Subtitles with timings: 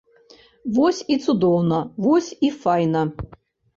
[0.77, 3.01] Вось і цудоўна, вось і файна!